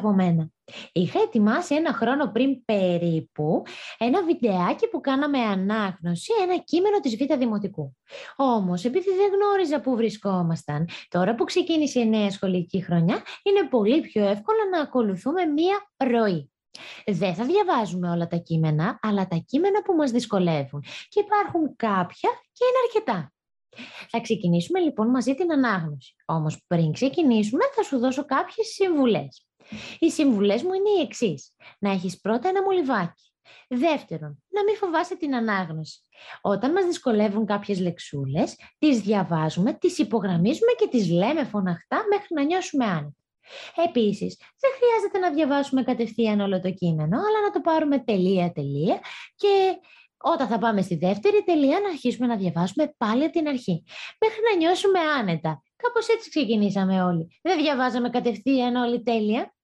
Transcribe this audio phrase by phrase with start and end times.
[0.00, 0.48] από μένα.
[0.92, 3.62] Είχα ετοιμάσει ένα χρόνο πριν περίπου
[3.98, 7.96] ένα βιντεάκι που κάναμε ανάγνωση, ένα κείμενο της Β' Δημοτικού.
[8.36, 14.00] Όμως, επειδή δεν γνώριζα πού βρισκόμασταν, τώρα που ξεκίνησε η νέα σχολική χρονιά, είναι πολύ
[14.00, 16.50] πιο εύκολο να ακολουθούμε μία ροή.
[17.06, 20.84] Δεν θα διαβάζουμε όλα τα κείμενα, αλλά τα κείμενα που μας δυσκολεύουν.
[21.08, 23.32] Και υπάρχουν κάποια και είναι αρκετά.
[24.08, 26.14] Θα ξεκινήσουμε λοιπόν μαζί την ανάγνωση.
[26.24, 29.49] Όμως πριν ξεκινήσουμε θα σου δώσω κάποιες συμβουλές.
[29.98, 31.54] Οι συμβουλές μου είναι οι εξής.
[31.78, 33.32] Να έχεις πρώτα ένα μολυβάκι.
[33.68, 36.00] Δεύτερον, να μην φοβάσαι την ανάγνωση.
[36.40, 42.42] Όταν μας δυσκολεύουν κάποιες λεξούλες, τις διαβάζουμε, τις υπογραμμίζουμε και τις λέμε φωναχτά μέχρι να
[42.42, 43.14] νιώσουμε άνετα.
[43.86, 49.00] Επίσης, δεν χρειάζεται να διαβάσουμε κατευθείαν όλο το κείμενο, αλλά να το πάρουμε τελεία-τελεία
[49.36, 49.78] και
[50.22, 53.84] όταν θα πάμε στη δεύτερη τελεία να αρχίσουμε να διαβάσουμε πάλι από την αρχή,
[54.18, 55.62] μέχρι να νιώσουμε άνετα.
[55.76, 57.38] Κάπως έτσι ξεκινήσαμε όλοι.
[57.42, 59.54] Δεν διαβάζαμε κατευθείαν όλη τέλεια.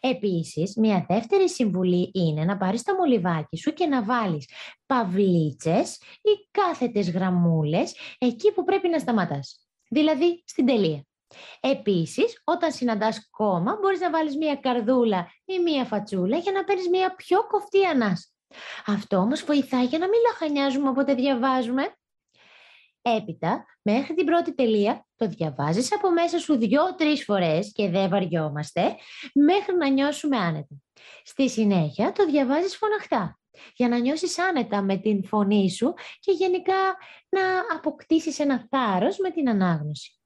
[0.00, 4.48] Επίσης, μια δεύτερη συμβουλή είναι να πάρεις το μολυβάκι σου και να βάλεις
[4.86, 9.66] παυλίτσες ή κάθετες γραμμούλες εκεί που πρέπει να σταματάς.
[9.88, 11.04] Δηλαδή, στην τελεία.
[11.60, 16.88] Επίσης, όταν συναντάς κόμμα, μπορείς να βάλεις μία καρδούλα ή μία φατσούλα για να παίρνεις
[16.88, 18.28] μία πιο κοφτή ανάσα.
[18.86, 21.94] Αυτό όμως βοηθάει για να μην λαχανιάζουμε όποτε διαβάζουμε.
[23.02, 28.96] Έπειτα, μέχρι την πρώτη τελεία, το διαβάζεις από μέσα σου δυο-τρεις φορές και δεν βαριόμαστε,
[29.34, 30.74] μέχρι να νιώσουμε άνετα.
[31.22, 33.38] Στη συνέχεια, το διαβάζεις φωναχτά,
[33.74, 36.96] για να νιώσεις άνετα με την φωνή σου και γενικά
[37.28, 37.40] να
[37.76, 40.20] αποκτήσεις ένα θάρρος με την ανάγνωση.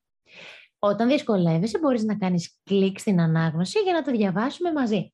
[0.78, 5.13] Όταν δυσκολεύεσαι, μπορείς να κάνεις κλικ στην ανάγνωση για να το διαβάσουμε μαζί.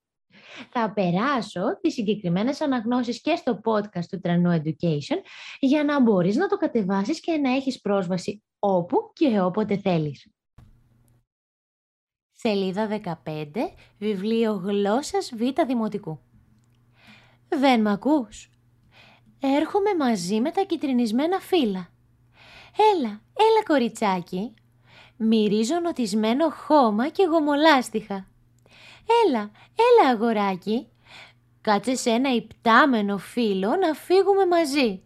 [0.71, 5.17] Θα περάσω τις συγκεκριμένες αναγνώσεις και στο podcast του Τρανού Education
[5.61, 10.31] για να μπορείς να το κατεβάσεις και να έχεις πρόσβαση όπου και όποτε θέλεις.
[12.33, 16.21] Σελίδα 15, βιβλίο γλώσσας Β' Δημοτικού.
[17.49, 18.51] Δεν μ' ακούς;
[19.41, 21.89] Έρχομαι μαζί με τα κυτρινισμένα φύλλα.
[22.95, 24.55] Έλα, έλα κοριτσάκι.
[25.17, 28.29] Μυρίζω νοτισμένο χώμα και γομολάστιχα.
[29.27, 30.89] Έλα, έλα αγοράκι.
[31.61, 35.03] Κάτσε σε ένα υπτάμενο φύλλο να φύγουμε μαζί.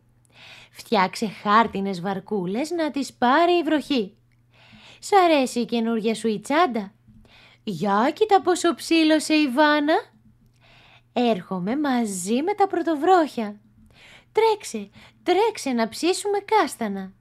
[0.71, 4.17] Φτιάξε χάρτινες βαρκούλες να τις πάρει η βροχή.
[4.99, 6.93] Σ' αρέσει η καινούργια σου η τσάντα;
[7.65, 9.95] Για κοίτα πόσο ψήλωσε η Βάνα.
[11.13, 13.61] Έρχομαι μαζί με τα πρωτοβρόχια.
[14.33, 14.91] Τρέξε,
[15.23, 17.13] τρέξε να ψήσουμε κάστανα.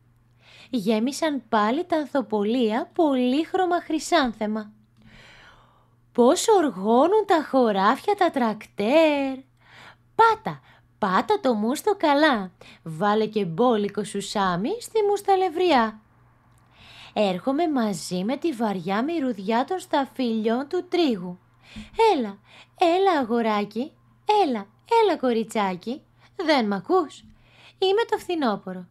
[0.70, 4.74] Γέμισαν πάλι τα ανθοπολία πολύχρωμα χρυσάνθεμα.
[6.14, 9.38] Πώς οργώνουν τα χωράφια τα τρακτέρ.
[10.16, 10.62] Πάτα,
[10.98, 12.52] πάτα το μούστο καλά.
[12.84, 16.02] Βάλε και μπόλικο σουσάμι στη μουσταλευριά.
[17.14, 21.40] Έρχομαι μαζί με τη βαριά μυρουδιά των σταφυλιών του τρίγου.
[22.16, 22.38] Έλα,
[22.78, 23.92] έλα αγοράκι,
[24.44, 24.68] έλα,
[25.04, 26.02] έλα κοριτσάκι.
[26.36, 27.24] Δεν μ' ακούς;
[27.78, 28.88] Είμαι το φθινόπορο.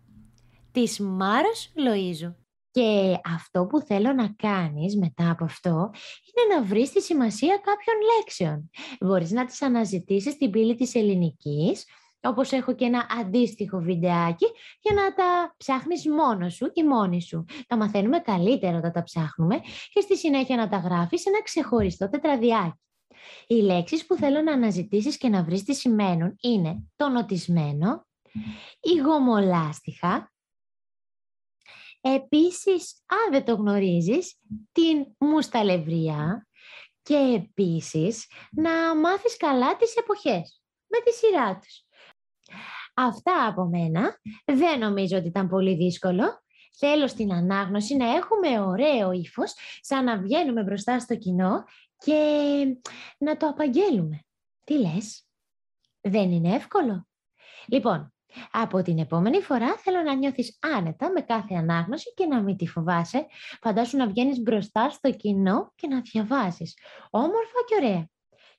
[0.73, 2.42] Της Μάρος Λοΐζου.
[2.73, 5.91] Και αυτό που θέλω να κάνεις μετά από αυτό
[6.25, 8.71] είναι να βρεις τη σημασία κάποιων λέξεων.
[9.01, 11.85] Μπορείς να τις αναζητήσεις στην πύλη της ελληνικής,
[12.21, 14.47] όπως έχω και ένα αντίστοιχο βιντεάκι,
[14.81, 17.45] για να τα ψάχνεις μόνος σου ή μόνη σου.
[17.67, 19.61] Τα μαθαίνουμε καλύτερα όταν τα ψάχνουμε
[19.93, 22.81] και στη συνέχεια να τα γράφεις σε ένα ξεχωριστό τετραδιάκι.
[23.47, 28.07] Οι λέξεις που θέλω να αναζητήσεις και να βρεις τι σημαίνουν είναι το νοτισμένο,
[28.81, 30.32] η γομολάστιχα,
[32.05, 34.39] Επίσης, αν δεν το γνωρίζεις,
[34.73, 36.47] την μουσταλευρία
[37.03, 41.85] και επίσης να μάθεις καλά τις εποχές με τη σειρά τους.
[42.95, 44.21] Αυτά από μένα.
[44.45, 46.43] Δεν νομίζω ότι ήταν πολύ δύσκολο.
[46.79, 51.65] Θέλω στην ανάγνωση να έχουμε ωραίο ύφος, σαν να βγαίνουμε μπροστά στο κοινό
[51.99, 52.17] και
[53.19, 54.21] να το απαγγέλουμε.
[54.65, 55.27] Τι λες;
[56.01, 57.07] Δεν είναι εύκολο;
[57.67, 58.12] Λοιπόν,
[58.51, 62.67] από την επόμενη φορά θέλω να νιώθεις άνετα με κάθε ανάγνωση και να μην τη
[62.67, 63.27] φοβάσαι.
[63.61, 66.77] Φαντάσου να βγαίνεις μπροστά στο κοινό και να διαβάζεις.
[67.11, 68.07] Όμορφα και ωραία.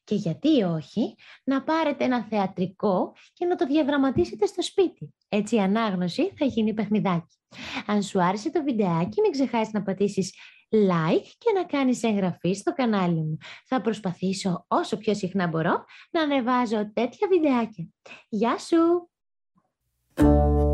[0.04, 5.14] Και γιατί όχι, να πάρετε ένα θεατρικό και να το διαδραματίσετε στο σπίτι.
[5.30, 7.38] Έτσι η ανάγνωση θα γίνει παιχνιδάκι.
[7.86, 10.34] Αν σου άρεσε το βιντεάκι, μην ξεχάσεις να πατήσεις
[10.70, 13.38] like και να κάνεις εγγραφή στο κανάλι μου.
[13.66, 17.88] Θα προσπαθήσω όσο πιο συχνά μπορώ να ανεβάζω τέτοια βιντεάκια.
[18.30, 19.13] Γεια σου!
[20.18, 20.73] Música